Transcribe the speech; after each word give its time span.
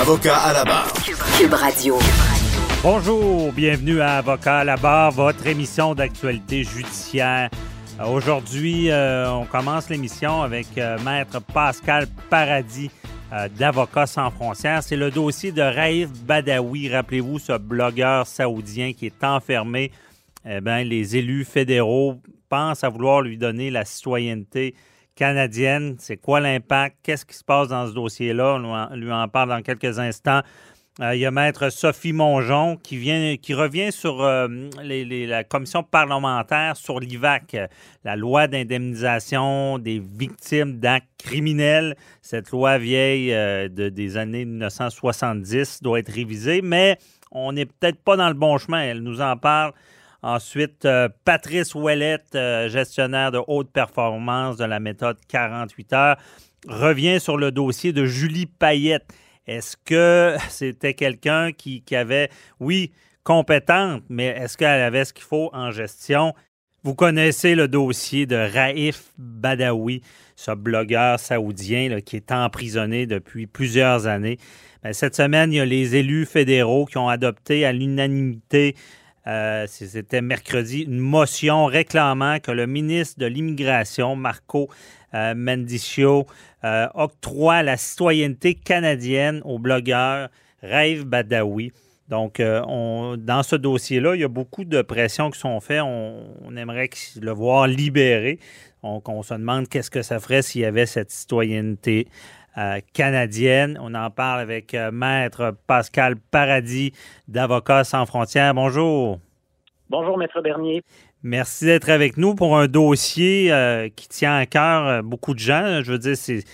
Avocat 0.00 0.36
à 0.36 0.52
la 0.52 0.64
barre. 0.64 0.92
Cube 1.38 1.52
Radio. 1.54 1.98
Bonjour, 2.82 3.52
bienvenue 3.52 4.00
à 4.00 4.16
Avocat 4.18 4.58
à 4.58 4.64
la 4.64 4.76
barre, 4.76 5.12
votre 5.12 5.46
émission 5.46 5.94
d'actualité 5.94 6.64
judiciaire. 6.64 7.48
Euh, 8.00 8.06
Aujourd'hui, 8.06 8.90
euh, 8.90 9.30
on 9.30 9.44
commence 9.46 9.88
l'émission 9.88 10.42
avec 10.42 10.66
euh, 10.78 10.98
Maître 11.04 11.40
Pascal 11.40 12.06
Paradis 12.28 12.90
euh, 13.32 13.48
d'Avocats 13.48 14.06
sans 14.06 14.30
frontières. 14.30 14.82
C'est 14.82 14.96
le 14.96 15.10
dossier 15.10 15.52
de 15.52 15.62
Raif 15.62 16.10
Badawi. 16.24 16.88
Rappelez-vous, 16.88 17.38
ce 17.38 17.56
blogueur 17.56 18.26
saoudien 18.26 18.92
qui 18.92 19.06
est 19.06 19.24
enfermé. 19.24 19.92
Eh 20.44 20.60
bien, 20.60 20.82
les 20.82 21.16
élus 21.16 21.44
fédéraux 21.44 22.16
pensent 22.48 22.84
à 22.84 22.88
vouloir 22.88 23.22
lui 23.22 23.38
donner 23.38 23.70
la 23.70 23.84
citoyenneté 23.84 24.74
canadienne. 25.14 25.96
C'est 25.98 26.16
quoi 26.16 26.40
l'impact? 26.40 26.96
Qu'est-ce 27.02 27.24
qui 27.26 27.34
se 27.36 27.44
passe 27.44 27.68
dans 27.68 27.86
ce 27.86 27.92
dossier-là? 27.92 28.58
On 28.90 28.94
lui 28.96 29.12
en- 29.12 29.28
parle 29.28 29.48
dans 29.50 29.62
quelques 29.62 29.98
instants. 29.98 30.40
Euh, 31.00 31.12
il 31.16 31.20
y 31.20 31.26
a 31.26 31.32
Maître 31.32 31.70
Sophie 31.70 32.12
Mongeon 32.12 32.76
qui, 32.76 32.96
vient, 32.96 33.34
qui 33.36 33.52
revient 33.52 33.90
sur 33.90 34.22
euh, 34.22 34.46
la 34.80 35.42
commission 35.42 35.82
parlementaire 35.82 36.76
sur 36.76 37.00
l'IVAC, 37.00 37.56
la 38.04 38.14
loi 38.14 38.46
d'indemnisation 38.46 39.80
des 39.80 39.98
victimes 40.00 40.78
d'actes 40.78 41.08
criminels. 41.18 41.96
Cette 42.22 42.50
loi 42.52 42.78
vieille 42.78 43.32
euh, 43.34 43.68
de- 43.68 43.88
des 43.88 44.16
années 44.16 44.44
1970 44.44 45.82
doit 45.82 45.98
être 45.98 46.12
révisée, 46.12 46.60
mais 46.62 46.96
on 47.32 47.50
n'est 47.50 47.66
peut-être 47.66 47.98
pas 48.02 48.16
dans 48.16 48.28
le 48.28 48.34
bon 48.34 48.56
chemin. 48.58 48.82
Elle 48.82 49.00
nous 49.00 49.20
en 49.20 49.36
parle. 49.36 49.72
Ensuite, 50.24 50.86
euh, 50.86 51.10
Patrice 51.26 51.74
Ouellette, 51.74 52.34
euh, 52.34 52.70
gestionnaire 52.70 53.30
de 53.30 53.40
haute 53.46 53.70
performance 53.70 54.56
de 54.56 54.64
la 54.64 54.80
méthode 54.80 55.18
48 55.28 55.92
heures, 55.92 56.16
revient 56.66 57.20
sur 57.20 57.36
le 57.36 57.52
dossier 57.52 57.92
de 57.92 58.06
Julie 58.06 58.46
Payette. 58.46 59.04
Est-ce 59.46 59.76
que 59.76 60.34
c'était 60.48 60.94
quelqu'un 60.94 61.52
qui, 61.52 61.82
avait, 61.94 62.30
oui, 62.58 62.90
compétente, 63.22 64.02
mais 64.08 64.28
est-ce 64.28 64.56
qu'elle 64.56 64.80
avait 64.80 65.04
ce 65.04 65.12
qu'il 65.12 65.26
faut 65.26 65.50
en 65.52 65.70
gestion? 65.72 66.32
Vous 66.84 66.94
connaissez 66.94 67.54
le 67.54 67.68
dossier 67.68 68.24
de 68.24 68.36
Raif 68.36 69.12
Badawi, 69.18 70.00
ce 70.36 70.52
blogueur 70.52 71.20
saoudien 71.20 72.00
qui 72.00 72.16
est 72.16 72.32
emprisonné 72.32 73.04
depuis 73.06 73.46
plusieurs 73.46 74.06
années. 74.06 74.38
Ben, 74.82 74.94
cette 74.94 75.16
semaine, 75.16 75.52
il 75.52 75.56
y 75.56 75.60
a 75.60 75.66
les 75.66 75.96
élus 75.96 76.24
fédéraux 76.24 76.86
qui 76.86 76.96
ont 76.96 77.10
adopté 77.10 77.66
à 77.66 77.72
l'unanimité, 77.72 78.74
euh, 79.26 79.66
c'était 79.68 80.20
mercredi, 80.22 80.82
une 80.82 80.98
motion 80.98 81.66
réclamant 81.66 82.38
que 82.40 82.50
le 82.50 82.66
ministre 82.66 83.18
de 83.18 83.26
l'Immigration, 83.26 84.16
Marco 84.16 84.68
euh, 85.14 85.34
Mendicio, 85.34 86.26
euh, 86.64 86.86
octroie 86.94 87.62
la 87.62 87.76
citoyenneté 87.76 88.54
canadienne 88.54 89.40
au 89.44 89.58
blogueur 89.58 90.28
Raif 90.62 91.04
Badawi. 91.04 91.72
Donc, 92.08 92.38
on- 92.40 93.16
dans 93.18 93.42
ce 93.42 93.56
dossier-là, 93.56 94.14
il 94.14 94.20
y 94.20 94.24
a 94.24 94.28
beaucoup 94.28 94.64
de 94.64 94.82
pressions 94.82 95.30
qui 95.30 95.38
sont 95.40 95.58
faites. 95.60 95.80
On, 95.80 96.34
on 96.44 96.54
aimerait 96.56 96.90
le 97.20 97.30
voir 97.32 97.66
libéré. 97.66 98.38
Donc, 98.82 99.08
on 99.08 99.22
se 99.22 99.32
demande 99.32 99.68
qu'est-ce 99.70 99.90
que 99.90 100.02
ça 100.02 100.20
ferait 100.20 100.42
s'il 100.42 100.60
y 100.60 100.64
avait 100.66 100.84
cette 100.84 101.10
citoyenneté 101.10 102.06
euh, 102.58 102.80
canadienne. 102.92 103.78
On 103.80 103.94
en 103.94 104.10
parle 104.10 104.40
avec 104.40 104.74
euh, 104.74 104.90
Maître 104.90 105.54
Pascal 105.66 106.16
Paradis 106.16 106.92
d'Avocats 107.28 107.84
sans 107.84 108.06
frontières. 108.06 108.54
Bonjour. 108.54 109.18
Bonjour, 109.90 110.16
Maître 110.18 110.40
Bernier. 110.40 110.82
Merci 111.22 111.64
d'être 111.64 111.88
avec 111.88 112.18
nous 112.18 112.34
pour 112.34 112.58
un 112.58 112.66
dossier 112.66 113.50
euh, 113.50 113.88
qui 113.88 114.08
tient 114.08 114.36
à 114.36 114.44
cœur 114.44 115.02
beaucoup 115.02 115.32
de 115.32 115.38
gens. 115.38 115.80
Je 115.82 115.92
veux 115.92 115.98
dire, 115.98 116.16
c'est- 116.16 116.44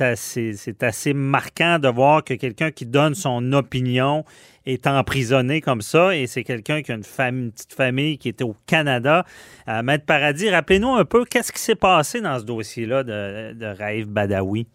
assez, 0.00 1.14
marquant 1.14 1.78
de 1.78 1.88
voir 1.88 2.24
que 2.24 2.34
quelqu'un 2.34 2.72
qui 2.72 2.84
donne 2.84 3.14
son 3.14 3.52
opinion 3.52 4.24
est 4.66 4.86
emprisonné 4.86 5.60
comme 5.60 5.80
ça 5.80 6.14
et 6.16 6.26
c'est 6.26 6.44
quelqu'un 6.44 6.82
qui 6.82 6.92
a 6.92 6.96
une, 6.96 7.04
famille, 7.04 7.44
une 7.44 7.52
petite 7.52 7.74
famille 7.74 8.18
qui 8.18 8.28
était 8.28 8.44
au 8.44 8.56
Canada. 8.66 9.24
Euh, 9.68 9.82
Maître 9.82 10.04
Paradis, 10.04 10.50
rappelez-nous 10.50 10.94
un 10.94 11.04
peu 11.04 11.24
qu'est-ce 11.24 11.52
qui 11.52 11.60
s'est 11.60 11.74
passé 11.74 12.20
dans 12.20 12.38
ce 12.38 12.44
dossier-là 12.44 13.04
de, 13.04 13.52
de 13.54 13.66
Raif 13.66 14.06
Badawi? 14.08 14.66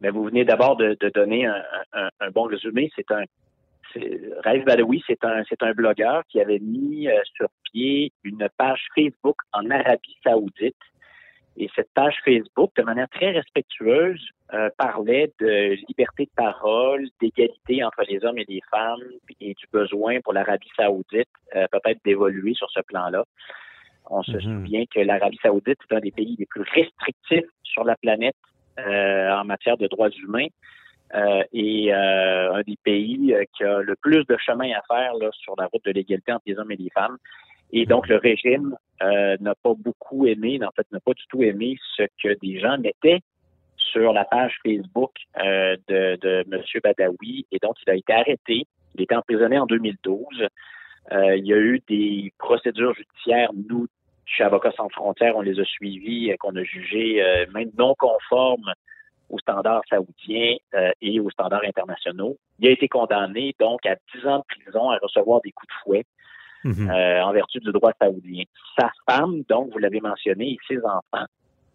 Ben, 0.00 0.10
vous 0.12 0.24
venez 0.24 0.44
d'abord 0.44 0.76
de, 0.76 0.96
de 1.00 1.08
donner 1.10 1.46
un, 1.46 1.62
un- 1.92 2.10
un 2.20 2.30
bon 2.30 2.44
résumé. 2.44 2.90
C'est 2.96 3.10
un 3.10 3.24
Raif 4.44 4.64
Badawi, 4.66 5.02
c'est 5.06 5.24
un 5.24 5.42
c'est 5.48 5.62
un 5.62 5.72
blogueur 5.72 6.22
qui 6.28 6.38
avait 6.40 6.58
mis 6.58 7.08
euh, 7.08 7.18
sur 7.34 7.48
pied 7.72 8.12
une 8.24 8.46
page 8.58 8.84
Facebook 8.94 9.36
en 9.52 9.70
Arabie 9.70 10.16
Saoudite. 10.22 10.76
Et 11.56 11.70
cette 11.74 11.88
page 11.94 12.16
Facebook, 12.22 12.72
de 12.76 12.82
manière 12.82 13.08
très 13.08 13.30
respectueuse, 13.30 14.22
euh, 14.52 14.68
parlait 14.76 15.32
de 15.40 15.76
liberté 15.88 16.26
de 16.26 16.30
parole, 16.36 17.08
d'égalité 17.22 17.82
entre 17.82 18.02
les 18.06 18.22
hommes 18.26 18.36
et 18.36 18.44
les 18.46 18.60
femmes 18.70 19.00
et 19.40 19.54
du 19.54 19.64
besoin 19.72 20.20
pour 20.20 20.34
l'Arabie 20.34 20.68
Saoudite 20.76 21.28
euh, 21.54 21.66
peut-être 21.72 22.00
d'évoluer 22.04 22.52
sur 22.52 22.68
ce 22.70 22.80
plan-là. 22.80 23.24
On 24.10 24.22
se 24.22 24.32
Mhm. 24.32 24.40
souvient 24.42 24.84
que 24.94 25.00
l'Arabie 25.00 25.38
Saoudite 25.42 25.78
est 25.90 25.94
un 25.94 26.00
des 26.00 26.10
pays 26.12 26.36
les 26.38 26.44
plus 26.46 26.62
restrictifs 26.62 27.48
sur 27.62 27.84
la 27.84 27.96
planète 27.96 28.36
en 28.78 29.44
matière 29.44 29.76
de 29.76 29.86
droits 29.86 30.10
humains 30.10 30.48
euh, 31.14 31.42
et 31.52 31.94
euh, 31.94 32.54
un 32.54 32.62
des 32.62 32.76
pays 32.82 33.32
euh, 33.32 33.44
qui 33.56 33.62
a 33.62 33.80
le 33.80 33.94
plus 33.96 34.24
de 34.26 34.36
chemin 34.38 34.70
à 34.72 34.82
faire 34.88 35.14
là, 35.14 35.30
sur 35.32 35.54
la 35.56 35.66
route 35.66 35.84
de 35.84 35.92
l'égalité 35.92 36.32
entre 36.32 36.44
les 36.46 36.58
hommes 36.58 36.72
et 36.72 36.76
les 36.76 36.90
femmes. 36.90 37.16
Et 37.72 37.86
donc, 37.86 38.08
le 38.08 38.16
régime 38.16 38.76
euh, 39.02 39.36
n'a 39.40 39.54
pas 39.54 39.74
beaucoup 39.74 40.26
aimé, 40.26 40.58
en 40.64 40.70
fait, 40.72 40.86
n'a 40.92 41.00
pas 41.00 41.14
du 41.14 41.24
tout 41.28 41.42
aimé 41.42 41.76
ce 41.96 42.04
que 42.22 42.36
des 42.40 42.58
gens 42.58 42.78
mettaient 42.78 43.20
sur 43.76 44.12
la 44.12 44.24
page 44.24 44.56
Facebook 44.64 45.12
euh, 45.38 45.76
de, 45.88 46.18
de 46.20 46.44
M. 46.50 46.62
Badawi. 46.82 47.46
Et 47.52 47.58
donc, 47.60 47.76
il 47.86 47.90
a 47.90 47.94
été 47.94 48.12
arrêté. 48.12 48.66
Il 48.94 49.00
a 49.00 49.02
été 49.02 49.14
emprisonné 49.14 49.58
en 49.58 49.66
2012. 49.66 50.48
Euh, 51.12 51.36
il 51.36 51.46
y 51.46 51.52
a 51.52 51.58
eu 51.58 51.80
des 51.88 52.32
procédures 52.38 52.94
judiciaires. 52.94 53.50
Nous, 54.26 54.32
chez 54.36 54.44
Avocats 54.44 54.72
sans 54.76 54.88
frontières, 54.88 55.36
on 55.36 55.40
les 55.40 55.58
a 55.60 55.64
suivies, 55.64 56.32
euh, 56.32 56.36
qu'on 56.38 56.56
a 56.56 56.62
jugées 56.62 57.22
euh, 57.22 57.46
même 57.54 57.70
non 57.78 57.94
conformes 57.98 58.72
aux 59.28 59.38
standards 59.38 59.82
saoudiens 59.88 60.56
euh, 60.74 60.90
et 61.00 61.18
aux 61.20 61.30
standards 61.30 61.64
internationaux. 61.64 62.36
Il 62.58 62.68
a 62.68 62.70
été 62.70 62.88
condamné 62.88 63.54
donc 63.58 63.84
à 63.86 63.96
10 64.14 64.26
ans 64.26 64.38
de 64.38 64.62
prison 64.62 64.90
à 64.90 64.98
recevoir 65.02 65.40
des 65.42 65.52
coups 65.52 65.68
de 65.68 65.80
fouet 65.82 66.04
Mhm. 66.64 66.90
euh, 66.90 67.22
en 67.22 67.32
vertu 67.32 67.60
du 67.60 67.70
droit 67.70 67.92
saoudien. 68.00 68.42
Sa 68.76 68.90
femme, 69.08 69.42
donc, 69.48 69.70
vous 69.72 69.78
l'avez 69.78 70.00
mentionné, 70.00 70.52
et 70.52 70.58
ses 70.66 70.78
enfants 70.78 71.26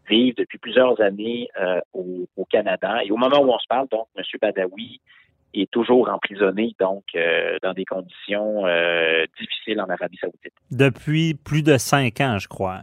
vivent 0.10 0.36
depuis 0.36 0.58
plusieurs 0.58 1.00
années 1.00 1.48
euh, 1.62 1.80
au, 1.94 2.28
au 2.36 2.44
Canada. 2.46 3.02
Et 3.06 3.12
au 3.12 3.16
moment 3.16 3.40
où 3.40 3.52
on 3.54 3.60
se 3.60 3.68
parle, 3.70 3.88
donc, 3.90 4.08
M. 4.18 4.24
Badawi 4.42 5.00
est 5.54 5.70
toujours 5.72 6.10
emprisonné, 6.10 6.76
donc, 6.80 7.04
euh, 7.16 7.58
dans 7.62 7.74
des 7.74 7.86
conditions 7.86 8.66
euh, 8.66 9.26
difficiles 9.40 9.80
en 9.82 9.90
Arabie 9.90 10.18
saoudite. 10.22 10.54
Depuis 10.72 11.34
plus 11.34 11.64
de 11.64 11.78
cinq 11.78 12.22
ans, 12.22 12.38
je 12.40 12.48
crois. 12.48 12.82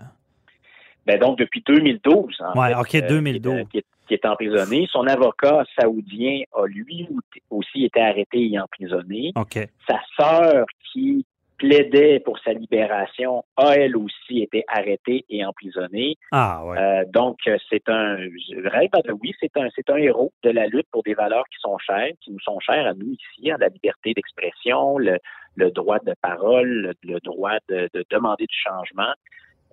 Ben, 1.06 1.18
donc, 1.18 1.38
depuis 1.38 1.62
2012, 1.66 2.36
en 2.40 2.58
Ouais, 2.60 2.74
fait, 2.74 2.80
OK, 2.80 2.94
euh, 3.04 3.08
2012. 3.08 3.54
qui 3.54 3.58
est- 3.60 3.64
qui 3.70 3.78
est- 3.78 3.84
qui 4.08 4.14
est 4.14 4.26
emprisonné. 4.26 4.86
Son 4.90 5.06
avocat 5.06 5.64
saoudien 5.78 6.40
a 6.54 6.66
lui 6.66 7.06
aussi 7.50 7.84
été 7.84 8.00
arrêté 8.00 8.50
et 8.52 8.58
emprisonné. 8.58 9.32
OK. 9.36 9.58
Sa 9.86 10.00
sœur 10.18 10.64
qui 10.92 11.24
plaidait 11.58 12.20
pour 12.20 12.38
sa 12.38 12.52
libération 12.52 13.44
a 13.56 13.74
elle 13.76 13.96
aussi 13.96 14.40
été 14.42 14.64
arrêtée 14.68 15.24
et 15.28 15.44
emprisonnée. 15.44 16.16
Ah, 16.32 16.64
ouais. 16.64 16.78
Euh, 16.78 17.04
donc 17.12 17.38
euh, 17.46 17.56
c'est 17.68 17.88
un 17.88 18.16
Ray 18.64 18.88
Badawi, 18.88 19.34
c'est 19.40 19.56
un 19.56 19.68
c'est 19.74 19.90
un 19.90 19.96
héros 19.96 20.32
de 20.44 20.50
la 20.50 20.66
lutte 20.66 20.86
pour 20.92 21.02
des 21.02 21.14
valeurs 21.14 21.44
qui 21.52 21.58
sont 21.60 21.76
chères, 21.78 22.12
qui 22.20 22.30
nous 22.30 22.40
sont 22.40 22.60
chères 22.60 22.86
à 22.86 22.94
nous 22.94 23.12
ici, 23.12 23.50
hein, 23.50 23.56
la 23.58 23.68
liberté 23.68 24.12
d'expression, 24.14 24.98
le, 24.98 25.18
le 25.56 25.70
droit 25.70 25.98
de 25.98 26.14
parole, 26.22 26.68
le, 26.68 26.92
le 27.14 27.20
droit 27.20 27.56
de, 27.68 27.88
de 27.92 28.04
demander 28.10 28.46
du 28.46 28.56
changement. 28.56 29.12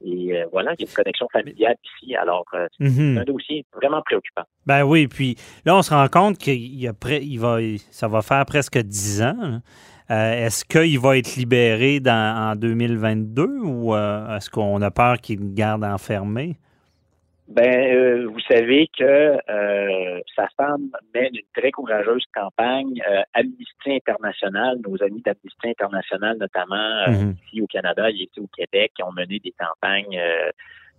Et 0.04 0.36
euh, 0.38 0.46
voilà, 0.52 0.74
il 0.78 0.82
y 0.82 0.86
a 0.86 0.90
une 0.90 0.94
connexion 0.94 1.28
familiale 1.32 1.76
ici. 1.86 2.16
Alors, 2.18 2.44
euh, 2.54 2.68
c'est 2.78 2.84
Mhm. 2.84 3.18
un 3.20 3.24
dossier 3.24 3.64
vraiment 3.74 4.02
préoccupant. 4.02 4.44
Ben 4.66 4.84
oui, 4.84 5.08
puis 5.08 5.36
là, 5.64 5.76
on 5.78 5.82
se 5.82 5.94
rend 5.94 6.08
compte 6.10 6.38
qu'il 6.38 6.76
y 6.76 6.86
a 6.88 6.94
près- 6.94 7.24
il 7.24 7.38
va, 7.38 7.60
ça 7.92 8.08
va 8.10 8.22
faire 8.22 8.46
presque 8.46 8.78
10 8.78 9.22
ans. 9.22 9.38
là. 9.40 9.60
Euh, 10.12 10.46
est-ce 10.46 10.64
qu'il 10.64 11.00
va 11.00 11.18
être 11.18 11.36
libéré 11.36 12.00
dans, 12.00 12.52
en 12.52 12.56
2022 12.56 13.44
ou 13.64 13.96
euh, 13.96 14.38
est-ce 14.38 14.50
qu'on 14.50 14.82
a 14.82 14.92
peur 14.92 15.18
qu'il 15.18 15.40
le 15.40 15.54
garde 15.54 15.84
enfermé? 15.84 16.58
Ben, 17.48 17.96
euh, 17.96 18.28
vous 18.28 18.40
savez 18.40 18.90
que 18.98 19.38
sa 20.36 20.48
femme 20.58 20.90
mène 21.14 21.36
une 21.36 21.42
très 21.56 21.72
courageuse 21.72 22.24
campagne. 22.34 23.02
Amnesty 23.34 23.92
International, 23.92 24.78
nos 24.88 25.02
amis 25.04 25.22
d'Amnesty 25.24 25.70
International, 25.70 26.38
notamment 26.40 27.08
Mhm. 27.08 27.36
ici 27.48 27.62
au 27.62 27.68
Canada 27.68 28.10
et 28.10 28.14
ici 28.14 28.40
au 28.40 28.48
Québec, 28.48 28.94
qui 28.96 29.04
ont 29.04 29.12
mené 29.12 29.40
des 29.40 29.54
campagnes 29.60 30.20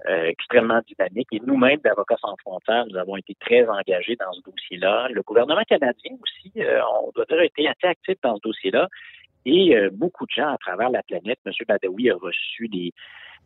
extrêmement 0.04 0.80
dynamiques. 0.86 1.28
Et 1.32 1.40
nous-mêmes, 1.44 1.80
d'Avocats 1.80 2.16
sans 2.20 2.36
frontières, 2.36 2.86
nous 2.86 2.96
avons 2.96 3.16
été 3.16 3.34
très 3.40 3.66
engagés 3.66 4.16
dans 4.16 4.32
ce 4.32 4.40
dossier-là. 4.42 5.08
Le 5.10 5.22
gouvernement 5.22 5.62
canadien 5.68 6.12
aussi, 6.22 6.52
on 6.56 7.10
doit 7.14 7.24
dire, 7.28 7.38
a 7.38 7.44
été 7.44 7.68
assez 7.68 7.86
actif 7.86 8.14
dans 8.22 8.36
ce 8.36 8.42
dossier-là. 8.42 8.88
Et 9.46 9.76
beaucoup 9.92 10.26
de 10.26 10.30
gens 10.30 10.52
à 10.52 10.58
travers 10.58 10.90
la 10.90 11.02
planète, 11.02 11.38
M. 11.46 11.52
Badawi 11.66 12.10
a 12.10 12.16
reçu 12.16 12.68
des 12.68 12.92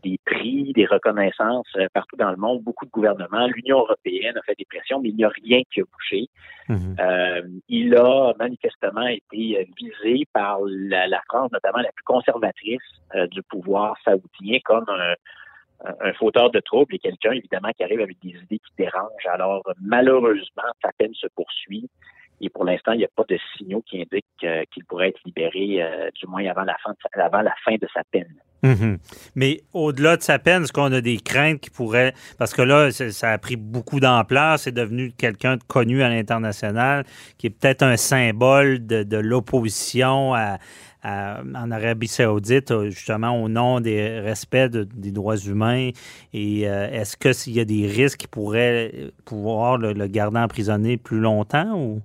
des 0.03 0.19
prix, 0.25 0.73
des 0.73 0.87
reconnaissances 0.87 1.69
euh, 1.77 1.87
partout 1.93 2.17
dans 2.17 2.31
le 2.31 2.37
monde, 2.37 2.63
beaucoup 2.63 2.87
de 2.87 2.91
gouvernements. 2.91 3.47
L'Union 3.47 3.79
européenne 3.81 4.37
a 4.37 4.43
fait 4.43 4.55
des 4.59 4.65
pressions, 4.65 5.01
mais 5.01 5.11
il 5.11 5.17
n'y 5.17 5.25
a 5.25 5.29
rien 5.29 5.63
qui 5.73 5.81
a 5.81 5.85
bougé. 5.85 6.29
Mhm. 6.69 6.97
Euh, 7.01 7.43
il 7.69 7.95
a 7.97 8.33
manifestement 8.39 9.07
été 9.07 9.59
euh, 9.59 9.65
visé 9.77 10.25
par 10.33 10.59
la, 10.65 11.07
la 11.07 11.21
France, 11.29 11.51
notamment 11.53 11.79
la 11.79 11.93
plus 11.93 12.05
conservatrice 12.05 12.81
euh, 13.15 13.27
du 13.29 13.43
pouvoir 13.43 13.97
saoudien, 14.05 14.59
comme 14.65 14.85
un, 14.89 15.15
un 15.85 16.13
fauteur 16.15 16.51
de 16.51 16.61
troubles 16.61 16.95
et 16.95 16.99
quelqu'un, 16.99 17.33
évidemment, 17.33 17.71
qui 17.77 17.85
arrive 17.85 18.01
avec 18.01 18.19
des 18.23 18.31
idées 18.31 18.59
qui 18.59 18.73
dérangent. 18.79 19.27
Alors, 19.33 19.63
malheureusement, 19.81 20.63
sa 20.83 20.91
peine 20.99 21.15
se 21.15 21.27
poursuit. 21.35 21.89
Et 22.43 22.49
pour 22.49 22.65
l'instant, 22.65 22.93
il 22.93 22.99
n'y 22.99 23.05
a 23.05 23.11
pas 23.15 23.25
de 23.29 23.39
signaux 23.57 23.83
qui 23.83 23.97
indiquent 24.01 24.69
qu'il 24.71 24.85
pourrait 24.87 25.09
être 25.09 25.21
libéré, 25.27 25.83
euh, 25.83 26.09
du 26.19 26.27
moins 26.27 26.45
avant 26.47 26.65
la 26.65 26.77
fin 26.83 26.93
de 26.93 26.97
sa, 27.03 27.25
avant 27.25 27.43
la 27.43 27.55
fin 27.65 27.75
de 27.75 27.87
sa 27.93 28.03
peine. 28.11 28.35
Mhm. 28.63 28.99
Mais 29.35 29.61
au-delà 29.73 30.17
de 30.17 30.23
sa 30.23 30.39
peine, 30.39 30.63
est-ce 30.63 30.73
qu'on 30.73 30.93
a 30.93 31.01
des 31.01 31.19
craintes 31.19 31.61
qui 31.61 31.71
pourraient... 31.71 32.15
Parce 32.39 32.55
que 32.55 32.63
là, 32.63 32.91
ça 32.91 33.31
a 33.31 33.39
pris 33.39 33.57
beaucoup 33.57 34.01
d'ampleur, 34.01 34.59
c'est 34.59 34.73
devenu 34.73 35.13
quelqu'un 35.13 35.57
de 35.57 35.63
connu 35.65 36.03
à 36.03 36.09
l'international, 36.09 37.05
qui 37.39 37.47
est 37.47 37.51
peut-être 37.51 37.83
un 37.83 37.97
symbole 37.97 38.87
de, 38.87 39.03
de 39.03 39.17
l'opposition 39.17 40.35
à, 40.35 40.59
à, 41.03 41.41
en 41.55 41.71
Arabie 41.71 42.09
saoudite, 42.09 42.73
justement 42.85 43.43
au 43.43 43.49
nom 43.49 43.81
des 43.81 44.21
respects 44.21 44.71
de, 44.71 44.85
des 44.85 45.13
droits 45.13 45.37
humains. 45.37 45.91
Et 46.33 46.69
euh, 46.69 46.89
est-ce 46.91 47.17
qu'il 47.17 47.55
y 47.55 47.61
a 47.61 47.65
des 47.65 47.87
risques 47.87 48.21
qui 48.21 48.29
pourraient 48.29 48.93
pouvoir 49.25 49.79
le, 49.79 49.93
le 49.93 50.07
garder 50.07 50.39
emprisonné 50.39 50.97
plus 50.97 51.21
longtemps 51.21 51.75
ou? 51.77 52.01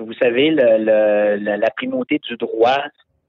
Vous 0.00 0.14
savez, 0.14 0.50
le, 0.50 0.78
le, 0.78 1.36
la, 1.44 1.56
la, 1.56 1.70
primauté 1.70 2.18
du 2.18 2.36
droit, 2.36 2.82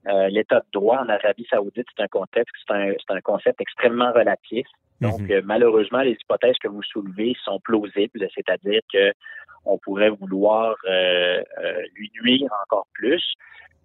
euh, 0.07 0.29
l'état 0.29 0.59
de 0.59 0.65
droit 0.71 0.99
en 0.99 1.09
Arabie 1.09 1.45
saoudite, 1.49 1.87
c'est 1.95 2.03
un 2.03 2.07
contexte, 2.07 2.53
c'est 2.65 2.73
un, 2.73 2.93
un, 3.09 3.21
concept 3.21 3.59
extrêmement 3.59 4.11
relatif. 4.13 4.65
Donc, 5.01 5.19
mm 5.19 5.25
-hmm. 5.25 5.31
euh, 5.33 5.41
malheureusement, 5.43 6.01
les 6.01 6.17
hypothèses 6.21 6.57
que 6.63 6.69
vous 6.69 6.83
soulevez 6.83 7.35
sont 7.43 7.59
plausibles, 7.59 8.27
c'est-à-dire 8.35 8.81
que 8.93 9.11
on 9.65 9.77
pourrait 9.77 10.09
vouloir 10.09 10.75
euh, 10.89 11.41
lui 11.95 12.11
nuire 12.21 12.49
encore 12.65 12.87
plus. 12.93 13.23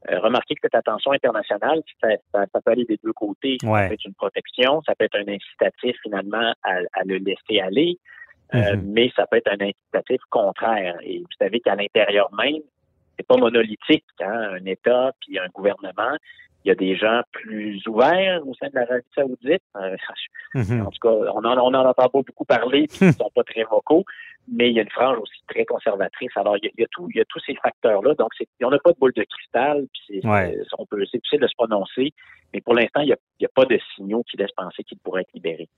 remarquez 0.09 0.55
que 0.55 0.61
cette 0.63 0.75
attention 0.75 1.13
internationale, 1.13 1.83
ça, 2.01 2.09
ça, 2.33 2.47
ça, 2.53 2.61
peut 2.61 2.73
aller 2.73 2.85
des 2.85 2.99
deux 3.03 3.13
côtés. 3.13 3.59
Ouais. 3.63 3.83
Ça 3.83 3.89
peut 3.89 3.95
être 3.95 4.05
une 4.05 4.15
protection, 4.15 4.83
ça 4.87 4.95
peut 4.95 5.05
être 5.05 5.17
un 5.17 5.33
incitatif 5.33 5.97
finalement 6.03 6.55
à, 6.63 6.79
à 6.93 7.05
le 7.05 7.19
laisser 7.19 7.61
aller. 7.61 7.99
Euh, 8.55 8.77
Mhm. 8.77 8.93
mais 8.93 9.13
ça 9.15 9.27
peut 9.27 9.37
être 9.37 9.51
un 9.51 9.61
incitatif 9.61 10.21
contraire. 10.31 10.97
Et 11.03 11.19
vous 11.19 11.27
savez 11.39 11.61
qu'à 11.61 11.75
l'intérieur 11.75 12.31
même, 12.35 12.63
c'est 13.17 13.27
pas 13.27 13.37
monolithique, 13.37 14.05
hein, 14.21 14.53
un 14.55 14.65
État 14.65 15.13
puis 15.21 15.39
un 15.39 15.49
gouvernement. 15.49 16.17
Il 16.65 16.69
y 16.69 16.71
a 16.73 16.75
des 16.75 16.97
gens 16.97 17.23
plus 17.33 17.81
ouverts 17.87 18.41
au 18.47 18.53
sein 18.55 18.67
de 18.69 18.75
l'Arabie 18.75 19.05
saoudite. 19.15 19.63
Euh, 19.77 19.97
Mhm. 20.55 20.81
En 20.87 20.91
tout 20.91 20.99
cas, 21.03 21.11
on 21.35 21.45
en, 21.45 21.59
on 21.59 21.75
en 21.75 21.85
entend 21.85 22.09
pas 22.09 22.23
beaucoup 22.23 22.47
parler, 22.47 22.87
puis 22.89 22.99
ils 23.03 23.13
sont 23.23 23.31
pas 23.35 23.45
très 23.45 23.65
vocaux, 23.65 24.05
mais 24.51 24.71
il 24.71 24.77
y 24.77 24.79
a 24.79 24.83
une 24.83 24.89
frange 24.89 25.19
aussi 25.19 25.43
très 25.47 25.67
conservatrice. 25.67 26.31
Alors, 26.37 26.57
il 26.57 26.65
y 26.65 26.69
a, 26.69 26.71
il 26.79 26.81
y 26.81 26.85
a 26.85 26.87
tout, 26.91 27.07
il 27.11 27.19
y 27.19 27.21
a 27.21 27.25
tous 27.27 27.39
ces 27.47 27.55
facteurs-là. 27.57 28.15
Donc, 28.15 28.31
on 28.63 28.71
n'a 28.71 28.79
pas 28.79 28.93
de 28.93 28.99
boule 28.99 29.13
de 29.15 29.25
cristal, 29.25 29.85
puis 29.93 30.21
c'est, 30.23 30.27
Ouais. 30.27 30.57
on 30.79 30.87
peut, 30.87 31.05
c'est 31.13 31.19
difficile 31.19 31.41
de 31.41 31.47
se 31.49 31.55
prononcer, 31.55 32.15
mais 32.55 32.63
pour 32.63 32.73
l'instant, 32.75 33.01
il 33.03 33.09
n'y 33.09 33.13
a, 33.13 33.17
il 33.41 33.43
y 33.43 33.47
a 33.47 33.51
pas 33.55 33.67
de 33.67 33.79
signaux 33.95 34.23
qui 34.23 34.39
laissent 34.39 34.53
penser 34.57 34.83
qu'il 34.85 34.97
pourrait 35.01 35.21
être 35.21 35.33
libéré. 35.35 35.69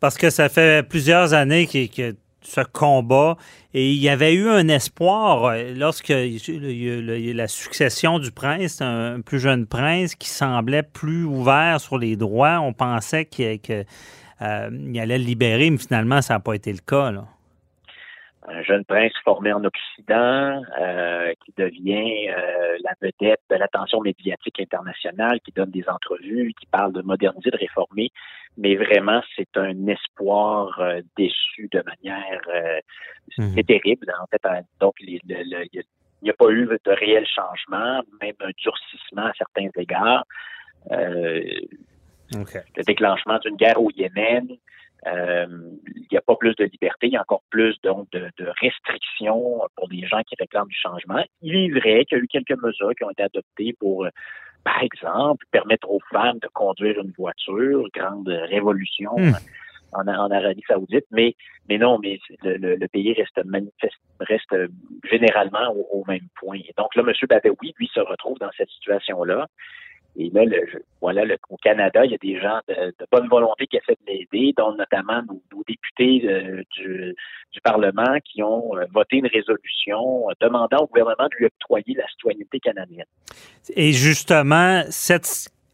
Parce 0.00 0.16
que 0.16 0.30
ça 0.30 0.48
fait 0.48 0.88
plusieurs 0.88 1.34
années 1.34 1.66
que 1.66 2.12
ce 2.42 2.60
combat 2.60 3.36
et 3.72 3.92
il 3.92 3.98
y 3.98 4.08
avait 4.08 4.34
eu 4.34 4.48
un 4.48 4.68
espoir 4.68 5.44
euh, 5.44 5.74
lorsque 5.74 6.12
la 6.12 7.48
succession 7.48 8.18
du 8.18 8.32
prince, 8.32 8.80
un 8.80 9.20
plus 9.20 9.38
jeune 9.38 9.66
prince 9.66 10.14
qui 10.14 10.28
semblait 10.28 10.82
plus 10.82 11.24
ouvert 11.24 11.80
sur 11.80 11.98
les 11.98 12.16
droits. 12.16 12.60
On 12.60 12.72
pensait 12.72 13.26
qu'il 13.26 13.60
euh, 14.42 14.94
allait 14.96 15.18
le 15.18 15.24
libérer, 15.24 15.70
mais 15.70 15.78
finalement, 15.78 16.20
ça 16.22 16.34
n'a 16.34 16.40
pas 16.40 16.54
été 16.54 16.72
le 16.72 16.80
cas. 16.84 17.12
Là. 17.12 17.26
Un 18.48 18.62
jeune 18.62 18.84
prince 18.84 19.12
formé 19.24 19.52
en 19.52 19.62
Occident, 19.64 20.62
euh, 20.80 21.32
qui 21.44 21.52
devient 21.56 22.28
euh, 22.30 22.78
la 22.82 22.94
vedette 23.00 23.40
de 23.50 23.56
l'attention 23.56 24.00
médiatique 24.00 24.60
internationale, 24.60 25.40
qui 25.40 25.52
donne 25.52 25.70
des 25.70 25.86
entrevues, 25.88 26.54
qui 26.58 26.66
parle 26.66 26.92
de 26.92 27.02
moderniser, 27.02 27.50
de 27.50 27.58
réformer. 27.58 28.10
Mais 28.56 28.76
vraiment, 28.76 29.20
c'est 29.36 29.56
un 29.56 29.86
espoir 29.86 30.80
euh, 30.80 31.02
déçu 31.16 31.68
de 31.70 31.82
manière... 31.82 32.40
euh, 32.48 32.80
Mhm. 33.38 33.52
C'est 33.54 33.66
terrible. 33.66 34.12
En 34.20 34.26
fait, 34.26 34.44
euh, 34.46 34.60
donc, 34.80 34.94
les- 35.00 35.20
le- 35.28 35.44
le- 35.44 35.66
il 35.72 36.24
n'y 36.24 36.30
a 36.30 36.34
pas 36.34 36.50
eu 36.50 36.66
de 36.66 36.90
réel 36.90 37.24
changement, 37.26 38.02
même 38.20 38.34
un 38.40 38.50
durcissement 38.58 39.26
à 39.26 39.32
certains 39.38 39.68
égards. 39.76 40.24
Euh, 40.90 41.42
le 42.76 42.82
déclenchement 42.84 43.38
d'une 43.38 43.56
guerre 43.56 43.80
au 43.80 43.90
Yémen. 43.92 44.48
Euh, 45.06 45.46
il 45.96 46.06
n'y 46.12 46.18
a 46.18 46.20
pas 46.20 46.36
plus 46.36 46.54
de 46.56 46.64
liberté, 46.64 47.06
il 47.06 47.12
y 47.12 47.16
a 47.16 47.22
encore 47.22 47.42
plus 47.50 47.74
donc 47.82 48.10
de, 48.12 48.28
de 48.38 48.46
restrictions 48.60 49.62
pour 49.76 49.88
les 49.90 50.06
gens 50.06 50.20
qui 50.28 50.34
réclament 50.38 50.68
du 50.68 50.76
changement. 50.76 51.24
Il 51.42 51.56
est 51.56 51.70
vrai 51.70 52.04
qu'il 52.04 52.18
y 52.18 52.20
a 52.20 52.24
eu 52.24 52.28
quelques 52.28 52.62
mesures 52.62 52.92
qui 52.96 53.04
ont 53.04 53.10
été 53.10 53.22
adoptées 53.22 53.74
pour, 53.80 54.04
euh, 54.04 54.10
par 54.62 54.82
exemple, 54.82 55.46
permettre 55.50 55.88
aux 55.90 56.00
femmes 56.12 56.38
de 56.40 56.48
conduire 56.48 57.00
une 57.00 57.12
voiture, 57.16 57.86
grande 57.94 58.28
révolution 58.28 59.12
Hmm. 59.16 59.32
en, 59.92 60.06
en 60.06 60.30
Arabie 60.30 60.62
Saoudite, 60.68 61.06
mais 61.10 61.34
mais 61.68 61.78
non, 61.78 61.98
mais 61.98 62.18
le, 62.44 62.56
le- 62.58 62.76
le 62.76 62.88
pays 62.88 63.12
reste 63.14 63.40
manifeste, 63.44 63.98
reste 64.20 64.52
euh, 64.52 64.68
généralement 65.10 65.72
au, 65.74 66.00
au 66.00 66.04
même 66.06 66.28
point. 66.38 66.58
Et 66.58 66.72
donc 66.76 66.94
là, 66.94 67.02
M. 67.06 67.12
Badawi, 67.28 67.74
lui, 67.78 67.88
se 67.92 68.00
retrouve 68.00 68.38
dans 68.38 68.50
cette 68.56 68.70
situation-là. 68.70 69.46
Et 70.16 70.30
là, 70.30 70.44
le, 70.44 70.84
voilà, 71.00 71.24
le- 71.24 71.38
au 71.48 71.56
Canada, 71.56 72.04
il 72.04 72.10
y 72.10 72.14
a 72.14 72.18
des 72.18 72.40
gens 72.40 72.60
de, 72.68 72.94
bonne 73.10 73.28
volonté 73.28 73.66
qui 73.66 73.76
essaient 73.76 73.98
de 74.06 74.12
l'aider, 74.12 74.52
dont 74.56 74.74
notamment 74.74 75.22
nos, 75.22 75.62
députés 75.66 76.28
euh, 76.28 76.62
du, 76.76 77.14
Parlement 77.62 78.16
qui 78.24 78.42
ont 78.42 78.76
euh, 78.76 78.86
voté 78.92 79.16
une 79.16 79.26
résolution 79.26 80.28
euh, 80.28 80.32
demandant 80.40 80.78
au 80.78 80.86
gouvernement 80.86 81.28
de 81.30 81.36
lui 81.38 81.46
octroyer 81.46 81.94
la 81.94 82.06
citoyenneté 82.08 82.58
canadienne. 82.58 83.04
Et 83.76 83.92
justement, 83.92 84.82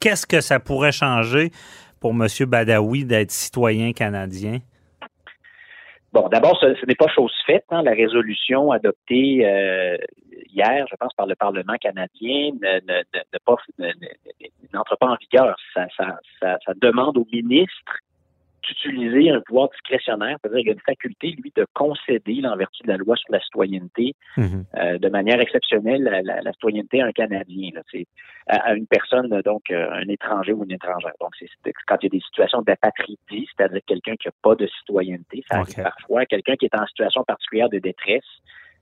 qu'est-ce 0.00 0.26
que 0.26 0.40
ça 0.40 0.58
pourrait 0.58 0.92
changer 0.92 1.50
pour 2.00 2.10
M. 2.10 2.26
Badawi 2.46 3.04
d'être 3.04 3.30
citoyen 3.30 3.92
canadien? 3.92 4.58
Bon, 6.16 6.30
d'abord, 6.30 6.58
ce, 6.58 6.86
n'est 6.86 6.94
pas 6.94 7.08
chose 7.08 7.34
faite. 7.44 7.66
hein. 7.68 7.82
La 7.82 7.90
résolution 7.90 8.72
adoptée 8.72 9.46
euh, 9.46 9.98
hier, 10.50 10.86
je 10.90 10.96
pense, 10.96 11.12
par 11.12 11.26
le 11.26 11.34
Parlement 11.34 11.74
canadien, 11.78 12.52
ne, 12.54 12.80
ne, 12.90 13.02
ne, 13.12 13.20
ne 13.34 13.38
pas, 13.44 13.56
n'entre 14.72 14.96
pas 14.96 15.08
en 15.08 15.16
vigueur. 15.16 15.54
Ça, 15.74 15.84
ça, 15.94 16.18
ça, 16.40 16.56
ça 16.64 16.72
demande 16.80 17.18
au 17.18 17.26
ministre 17.30 17.98
d'utiliser 18.66 19.30
un 19.30 19.40
pouvoir 19.40 19.68
discrétionnaire, 19.70 20.36
c'est-à-dire 20.40 20.60
qu'il 20.60 20.68
a 20.70 20.72
une 20.72 20.80
faculté, 20.80 21.28
lui, 21.42 21.52
de 21.54 21.66
concéder, 21.74 22.40
en 22.44 22.56
vertu 22.56 22.82
de 22.82 22.88
la 22.88 22.96
loi 22.96 23.16
sur 23.16 23.30
la 23.32 23.40
citoyenneté, 23.40 24.14
Mhm. 24.36 24.64
euh, 24.76 24.98
de 24.98 25.08
manière 25.08 25.40
exceptionnelle 25.40 26.02
la, 26.02 26.22
la, 26.22 26.40
la 26.42 26.52
citoyenneté 26.52 27.00
à 27.00 27.06
un 27.06 27.12
Canadien, 27.12 27.70
là, 27.74 27.82
à, 28.48 28.56
à 28.68 28.74
une 28.74 28.86
personne, 28.86 29.28
donc 29.44 29.62
euh, 29.70 29.90
un 29.92 30.08
étranger 30.08 30.52
ou 30.52 30.64
une 30.64 30.72
étrangère. 30.72 31.12
Donc, 31.20 31.30
c'est 31.38 31.48
c'est 31.64 31.72
quand 31.86 31.96
il 32.02 32.06
y 32.06 32.06
a 32.08 32.10
des 32.18 32.20
situations 32.20 32.62
d'apatridie, 32.62 33.18
c'est-à-dire 33.56 33.80
quelqu'un 33.86 34.16
qui 34.16 34.28
n'a 34.28 34.32
pas 34.42 34.54
de 34.54 34.66
citoyenneté, 34.78 35.44
ça 35.48 35.56
arrive 35.58 35.74
Ok. 35.78 35.82
parfois, 35.82 36.26
quelqu'un 36.26 36.56
qui 36.56 36.66
est 36.66 36.74
en 36.74 36.86
situation 36.86 37.22
particulière 37.24 37.68
de 37.68 37.78
détresse, 37.78 38.24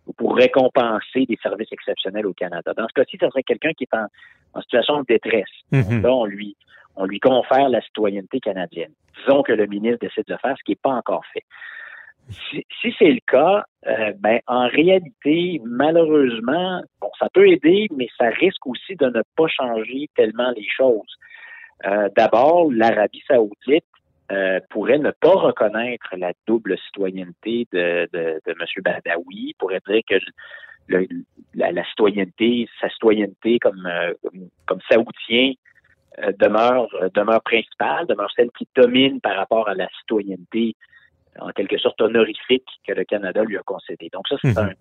ou 0.07 0.13
pour 0.13 0.37
récompenser 0.37 1.25
des 1.27 1.39
services 1.43 1.73
exceptionnels 1.73 2.27
au 2.27 2.35
Canada. 2.35 2.75
Dans 2.77 2.87
ce 2.89 2.93
cas-ci, 2.93 3.17
ce 3.19 3.27
serait 3.29 3.43
quelqu'un 3.43 3.73
qui 3.73 3.85
est 3.85 3.97
en, 3.97 4.07
en 4.53 4.61
situation 4.61 4.99
de 5.01 5.07
détresse. 5.09 5.49
Mhm. 5.73 6.03
Là, 6.03 6.13
on 6.15 6.27
lui, 6.27 6.57
on 6.97 7.07
lui 7.07 7.21
confère 7.21 7.69
la 7.69 7.81
citoyenneté 7.83 8.41
canadienne. 8.41 8.93
Disons 9.19 9.43
que 9.43 9.53
le 9.53 9.67
ministre 9.67 9.99
décide 10.01 10.27
de 10.27 10.37
faire, 10.37 10.57
ce 10.59 10.65
qui 10.65 10.73
n'est 10.73 10.81
pas 10.83 10.91
encore 10.91 11.25
fait. 11.33 11.45
Si, 12.31 12.95
c'est 12.99 13.11
le 13.11 13.21
cas, 13.27 13.65
euh, 13.87 14.13
ben 14.19 14.41
en 14.47 14.67
réalité, 14.69 15.61
malheureusement, 15.65 16.83
bon, 17.01 17.11
ça 17.19 17.29
peut 17.33 17.47
aider, 17.49 17.89
mais 17.95 18.09
ça 18.17 18.29
risque 18.29 18.67
aussi 18.67 18.97
de 18.97 19.07
ne 19.07 19.23
pas 19.37 19.47
changer 19.49 20.09
tellement 20.17 20.51
les 20.57 20.67
choses. 20.75 21.19
Euh, 21.85 22.09
D'abord, 22.17 22.73
l'Arabie 22.73 23.23
saoudite 23.29 23.85
euh, 24.33 24.59
pourrait 24.71 24.99
ne 24.99 25.11
pas 25.11 25.35
reconnaître 25.35 26.15
la 26.17 26.33
double 26.47 26.79
citoyenneté 26.87 27.69
de, 27.73 28.09
de, 28.13 28.41
M. 28.47 28.83
Badawi, 28.83 29.55
pourrait 29.59 29.83
dire 29.87 30.01
que 30.09 30.15
la, 31.55 31.85
citoyenneté, 31.91 32.69
sa 32.81 32.89
citoyenneté 32.89 33.59
comme, 33.59 33.87
comme, 34.23 34.49
comme 34.67 34.81
saoudien 34.91 35.53
demeure, 36.39 36.89
euh, 37.03 37.09
demeure 37.15 37.43
principale, 37.43 38.07
demeure 38.07 38.31
celle 38.37 38.51
qui 38.57 38.67
domine 38.77 39.21
par 39.21 39.37
rapport 39.37 39.69
à 39.69 39.75
la 39.75 39.89
citoyenneté 40.01 40.77
en 41.41 41.51
quelque 41.51 41.79
sorte 41.79 42.01
honorifique 42.01 42.67
que 42.87 42.93
le 42.93 43.05
Canada 43.05 43.43
lui 43.43 43.57
a 43.57 43.63
concédé. 43.63 44.09
Donc 44.13 44.29
ça, 44.29 44.37
c'est 44.43 44.51
Mhm. 44.57 44.59
un 44.71 44.73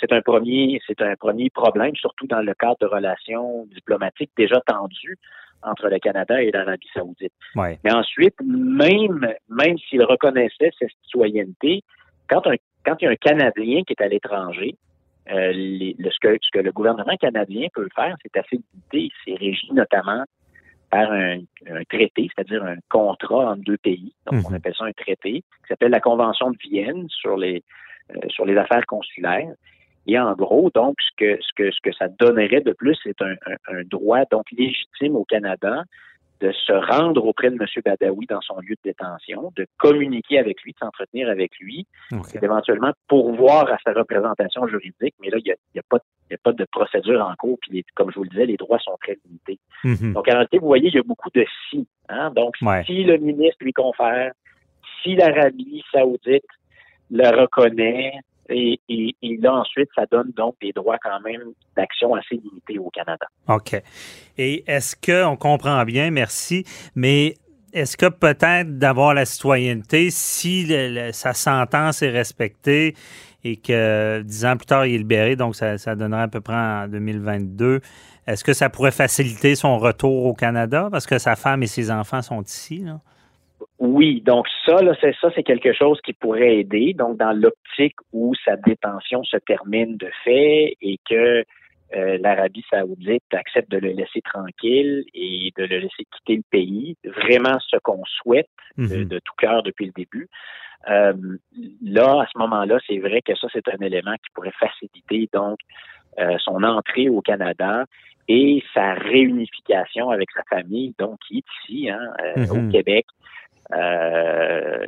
c'est 0.00 0.12
un 0.12 0.20
premier 0.20 0.78
c'est 0.86 1.00
un 1.00 1.16
premier 1.16 1.48
problème, 1.50 1.96
surtout 1.96 2.26
dans 2.26 2.42
le 2.42 2.52
cadre 2.54 2.76
de 2.80 2.86
relations 2.86 3.66
diplomatiques 3.74 4.30
déjà 4.36 4.60
tendues 4.66 5.16
entre 5.62 5.88
le 5.88 5.98
Canada 5.98 6.40
et 6.42 6.50
l'Arabie 6.52 6.86
Saoudite. 6.92 7.32
Ouais. 7.54 7.78
Mais 7.82 7.92
ensuite, 7.92 8.36
même 8.44 9.26
même 9.48 9.78
s'il 9.78 10.04
reconnaissait 10.04 10.70
cette 10.78 10.90
citoyenneté, 11.04 11.82
quand 12.28 12.46
un 12.46 12.56
quand 12.84 12.96
il 13.00 13.06
y 13.06 13.08
a 13.08 13.10
un 13.10 13.16
Canadien 13.16 13.82
qui 13.84 13.94
est 13.94 14.02
à 14.02 14.06
l'étranger, 14.08 14.76
euh, 15.32 15.50
le- 15.54 16.10
ce, 16.10 16.18
que, 16.20 16.36
ce 16.40 16.50
que 16.52 16.60
le 16.60 16.70
gouvernement 16.70 17.16
canadien 17.16 17.66
peut 17.74 17.88
faire, 17.96 18.14
c'est 18.22 18.36
assez 18.38 18.60
limité. 18.92 19.12
C'est 19.24 19.34
régi 19.34 19.72
notamment 19.72 20.22
par 20.90 21.10
un, 21.12 21.38
un 21.68 21.84
traité, 21.88 22.28
c'est-à-dire 22.34 22.64
un 22.64 22.76
contrat 22.88 23.50
entre 23.50 23.62
deux 23.62 23.76
pays. 23.78 24.12
Donc, 24.30 24.44
on 24.46 24.50
Mhm. 24.50 24.56
appelle 24.56 24.74
ça 24.76 24.84
un 24.84 24.92
traité, 24.92 25.32
qui 25.42 25.66
s'appelle 25.68 25.90
la 25.90 26.00
Convention 26.00 26.50
de 26.50 26.58
Vienne 26.58 27.06
sur 27.08 27.36
les 27.36 27.62
euh, 28.14 28.20
sur 28.28 28.44
les 28.46 28.56
affaires 28.56 28.86
consulaires. 28.86 29.52
Et 30.06 30.16
en 30.18 30.32
gros, 30.34 30.70
donc, 30.72 30.94
ce 31.00 31.10
que 31.16 31.42
ce 31.42 31.52
que 31.56 31.70
ce 31.72 31.80
que 31.82 31.92
ça 31.92 32.06
donnerait 32.08 32.60
de 32.60 32.72
plus, 32.72 32.96
c'est 33.02 33.20
un, 33.20 33.32
un- 33.46 33.78
un 33.78 33.82
droit 33.84 34.24
donc 34.30 34.44
légitime 34.52 35.16
au 35.16 35.24
Canada 35.24 35.82
de 36.40 36.52
se 36.52 36.72
rendre 36.72 37.24
auprès 37.24 37.50
de 37.50 37.54
M. 37.54 37.66
Badawi 37.84 38.26
dans 38.26 38.40
son 38.42 38.58
lieu 38.60 38.74
de 38.74 38.80
détention, 38.90 39.52
de 39.56 39.66
communiquer 39.78 40.38
avec 40.38 40.62
lui, 40.62 40.72
de 40.72 40.78
s'entretenir 40.78 41.28
avec 41.30 41.52
lui, 41.58 41.86
OK. 42.12 42.26
c'est 42.26 42.42
éventuellement 42.42 42.92
pourvoir 43.08 43.72
à 43.72 43.78
sa 43.84 43.92
représentation 43.92 44.66
juridique, 44.66 45.14
mais 45.20 45.30
là, 45.30 45.38
il 45.38 45.44
n'y 45.44 45.50
a, 45.52 45.56
y 45.74 45.78
a 45.78 45.82
pas 45.88 45.98
il 46.28 46.32
y 46.32 46.34
a 46.34 46.38
pas 46.42 46.52
de 46.52 46.66
procédure 46.72 47.20
en 47.24 47.32
cours, 47.36 47.56
puis 47.62 47.70
les- 47.72 47.84
comme 47.94 48.10
je 48.10 48.16
vous 48.16 48.24
le 48.24 48.28
disais, 48.30 48.46
les 48.46 48.56
droits 48.56 48.80
sont 48.80 48.96
très 49.00 49.16
limités. 49.24 49.60
Mhm. 49.84 50.12
Donc, 50.12 50.26
en 50.28 50.32
réalité, 50.32 50.58
vous 50.58 50.66
voyez, 50.66 50.88
il 50.88 50.94
y 50.94 50.98
a 50.98 51.02
beaucoup 51.04 51.30
de 51.32 51.46
si. 51.70 51.86
Hein? 52.08 52.32
Donc, 52.34 52.56
Ouais. 52.62 52.82
si 52.84 53.04
le 53.04 53.16
ministre 53.18 53.58
lui 53.60 53.72
confère, 53.72 54.32
si 55.02 55.14
l'Arabie 55.14 55.84
saoudite 55.92 56.42
le 57.12 57.28
reconnaît, 57.40 58.12
et, 58.48 58.80
et, 58.88 59.36
là, 59.38 59.54
ensuite, 59.54 59.88
ça 59.94 60.04
donne 60.10 60.30
donc 60.36 60.54
des 60.60 60.72
droits 60.72 60.98
quand 61.02 61.20
même 61.20 61.52
d'action 61.76 62.14
assez 62.14 62.36
limités 62.36 62.78
au 62.78 62.90
Canada. 62.90 63.26
OK. 63.48 63.80
Et 64.38 64.64
est-ce 64.66 64.96
que, 64.96 65.24
on 65.24 65.36
comprend 65.36 65.84
bien, 65.84 66.10
merci, 66.10 66.64
mais 66.94 67.34
est-ce 67.72 67.96
que 67.96 68.06
peut-être 68.06 68.78
d'avoir 68.78 69.14
la 69.14 69.24
citoyenneté, 69.24 70.10
si 70.10 70.64
le- 70.68 71.12
sa 71.12 71.32
sentence 71.34 72.02
est 72.02 72.10
respectée 72.10 72.94
et 73.44 73.56
que 73.56 74.22
dix 74.22 74.44
ans 74.46 74.56
plus 74.56 74.66
tard, 74.66 74.86
il 74.86 74.94
est 74.94 74.98
libéré, 74.98 75.36
donc 75.36 75.56
ça, 75.56 75.78
ça 75.78 75.94
donnerait 75.94 76.22
à 76.22 76.28
peu 76.28 76.40
près 76.40 76.54
en 76.54 76.88
2022, 76.88 77.80
est-ce 78.26 78.42
que 78.42 78.52
ça 78.52 78.70
pourrait 78.70 78.90
faciliter 78.90 79.54
son 79.54 79.78
retour 79.78 80.26
au 80.26 80.34
Canada? 80.34 80.88
Parce 80.90 81.06
que 81.06 81.18
sa 81.18 81.36
femme 81.36 81.62
et 81.62 81.66
ses 81.68 81.90
enfants 81.90 82.22
sont 82.22 82.42
ici? 82.42 82.78
Là? 82.78 83.00
Oui, 83.78 84.22
donc 84.22 84.46
ça, 84.64 84.82
là, 84.82 84.94
c'est 85.00 85.14
ça, 85.20 85.30
c'est 85.34 85.42
quelque 85.42 85.72
chose 85.74 86.00
qui 86.02 86.12
pourrait 86.14 86.58
aider. 86.58 86.94
Donc, 86.94 87.18
dans 87.18 87.32
l'optique 87.32 87.96
où 88.12 88.34
sa 88.44 88.56
détention 88.56 89.22
se 89.24 89.36
termine 89.36 89.96
de 89.98 90.08
fait 90.24 90.76
et 90.80 90.98
que 91.08 91.44
euh, 91.94 92.18
l'Arabie 92.20 92.64
Saoudite 92.70 93.22
accepte 93.32 93.70
de 93.70 93.78
le 93.78 93.90
laisser 93.90 94.20
tranquille 94.22 95.04
et 95.14 95.52
de 95.56 95.64
le 95.64 95.78
laisser 95.78 96.04
quitter 96.16 96.36
le 96.36 96.42
pays, 96.50 96.96
vraiment 97.04 97.58
ce 97.60 97.76
qu'on 97.82 98.02
souhaite 98.06 98.48
de, 98.78 98.82
Mhm. 98.96 99.04
de 99.04 99.18
tout 99.18 99.34
cœur 99.38 99.62
depuis 99.62 99.86
le 99.86 99.92
début. 99.92 100.28
Euh, 100.88 101.12
là, 101.84 102.22
à 102.22 102.26
ce 102.32 102.38
moment-là, 102.38 102.78
c'est 102.86 102.98
vrai 102.98 103.20
que 103.22 103.34
ça, 103.36 103.46
c'est 103.52 103.68
un 103.68 103.84
élément 103.84 104.14
qui 104.14 104.30
pourrait 104.34 104.52
faciliter 104.58 105.28
donc 105.32 105.58
euh, 106.18 106.36
son 106.38 106.62
entrée 106.62 107.08
au 107.08 107.20
Canada 107.20 107.84
et 108.28 108.62
sa 108.74 108.94
réunification 108.94 110.10
avec 110.10 110.30
sa 110.32 110.42
famille, 110.48 110.94
donc 110.98 111.18
qui 111.28 111.38
est 111.38 111.44
ici, 111.74 111.90
hein, 111.90 112.00
euh, 112.24 112.46
Mhm. 112.46 112.50
au 112.68 112.72
Québec. 112.72 113.06
Euh, 113.74 114.86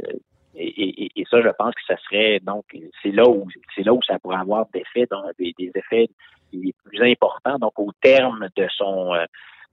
et, 0.54 1.04
et- 1.04 1.12
et 1.20 1.24
ça, 1.30 1.40
je 1.40 1.48
pense 1.58 1.74
que 1.74 1.80
ça 1.86 1.96
serait 2.04 2.40
donc 2.40 2.64
c'est 3.02 3.12
là 3.12 3.28
où 3.28 3.46
c'est 3.76 3.82
là 3.84 3.92
où 3.92 4.00
ça 4.06 4.18
pourrait 4.18 4.38
avoir 4.38 4.66
d'effets, 4.74 5.06
des, 5.38 5.54
des 5.58 5.70
effets 5.74 6.08
les 6.52 6.74
plus 6.84 7.02
importants, 7.10 7.58
donc 7.58 7.78
au 7.78 7.90
terme 8.00 8.48
de 8.56 8.66
son 8.76 9.12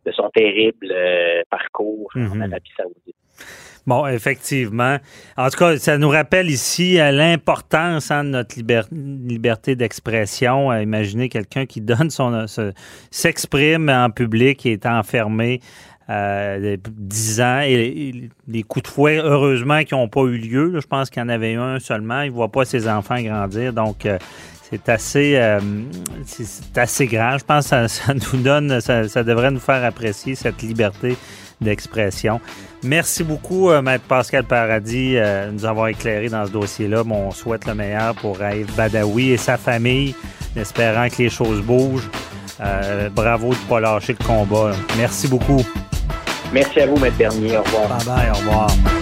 de 0.05 0.12
son 0.12 0.29
terrible 0.29 0.91
euh, 0.91 1.41
parcours 1.50 2.12
en 2.15 2.19
Mhm. 2.19 2.41
Arabie 2.43 2.71
Saoudite. 2.77 3.15
Bon, 3.88 4.05
effectivement. 4.07 4.97
En 5.38 5.50
tout 5.50 5.57
cas, 5.57 5.77
ça 5.77 5.97
nous 5.97 6.09
rappelle 6.09 6.47
ici 6.50 7.00
euh, 7.00 7.12
l'importance 7.12 8.09
hein, 8.12 8.24
de 8.24 8.29
notre 8.29 8.55
liber- 8.55 8.88
liberté 8.91 9.75
d'expression. 9.75 10.71
Imaginez 10.74 11.29
quelqu'un 11.29 11.65
qui 11.65 11.81
donne 11.81 12.09
son 12.09 12.47
se- 12.47 12.71
s'exprime 13.12 13.89
en 13.89 14.09
public 14.09 14.65
et 14.65 14.74
est 14.74 14.85
enfermé 14.85 15.59
euh, 16.07 16.77
depuis 16.77 16.93
10 16.95 17.41
ans 17.41 17.62
et, 17.63 18.29
les 18.47 18.63
coups 18.63 18.83
de 18.83 18.88
fouet, 18.88 19.17
heureusement, 19.17 19.83
qui 19.83 19.95
n'ont 19.95 20.07
pas 20.07 20.21
eu 20.21 20.38
lieu. 20.38 20.79
je 20.79 20.85
pense 20.85 21.09
qu'il 21.09 21.21
y 21.21 21.25
en 21.25 21.29
avait 21.29 21.55
un 21.55 21.79
seulement. 21.79 22.21
Il 22.21 22.29
ne 22.29 22.35
voit 22.35 22.51
pas 22.51 22.65
ses 22.65 22.88
enfants 22.88 23.19
grandir. 23.21 23.74
Donc, 23.74 24.05
euh, 24.05 24.19
c'est 24.69 24.88
assez, 24.89 25.35
euh, 25.35 25.59
c'est 26.25 26.77
assez 26.77 27.07
grave. 27.07 27.39
Je 27.39 27.45
pense 27.45 27.69
que 27.69 27.88
ça, 27.88 28.13
nous 28.33 28.41
donne, 28.41 28.79
ça, 28.81 29.24
devrait 29.24 29.51
nous 29.51 29.59
faire 29.59 29.83
apprécier 29.83 30.35
cette 30.35 30.62
liberté 30.62 31.17
d'expression. 31.59 32.39
Merci 32.83 33.24
beaucoup, 33.24 33.71
euh, 33.71 33.81
Maître 33.81 34.05
Pascal 34.07 34.43
Paradis, 34.43 35.13
de 35.15 35.51
nous 35.51 35.65
avoir 35.65 35.88
éclairé 35.88 36.29
dans 36.29 36.45
ce 36.45 36.51
dossier-là. 36.51 37.03
Bon, 37.03 37.27
on 37.27 37.31
souhaite 37.31 37.65
le 37.65 37.74
meilleur 37.74 38.13
pour 38.13 38.38
Raïf 38.38 38.67
Badawi 38.75 39.31
et 39.31 39.38
sa 39.38 39.57
famille, 39.57 40.13
en 40.55 40.62
espérant 40.62 41.09
que 41.09 41.24
les 41.24 41.29
choses 41.29 41.62
bougent. 41.62 42.09
Bravo 43.15 43.50
de 43.50 43.59
ne 43.59 43.69
pas 43.69 43.79
lâcher 43.79 44.15
le 44.19 44.24
combat. 44.24 44.71
Merci 44.97 45.27
beaucoup. 45.27 45.63
Merci 46.55 46.79
à 46.79 46.88
vous, 46.88 46.95
Maître 46.95 47.17
Bernier. 47.17 47.57
Au 47.57 47.63
revoir. 47.63 47.97
Bye 47.97 48.05
bye, 48.05 48.29
au 48.31 48.35
revoir. 48.35 48.94